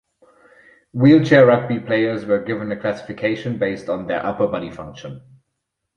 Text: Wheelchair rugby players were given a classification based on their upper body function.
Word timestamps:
Wheelchair 0.93 1.45
rugby 1.45 1.79
players 1.79 2.25
were 2.25 2.39
given 2.41 2.71
a 2.71 2.75
classification 2.75 3.59
based 3.59 3.87
on 3.87 4.07
their 4.07 4.25
upper 4.25 4.47
body 4.47 4.71
function. 4.71 5.21